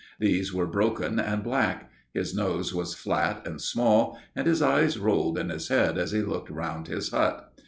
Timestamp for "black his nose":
1.43-2.73